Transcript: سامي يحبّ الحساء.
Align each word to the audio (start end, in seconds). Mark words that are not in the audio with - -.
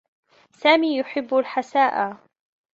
سامي 0.53 0.97
يحبّ 0.99 1.33
الحساء. 1.39 2.17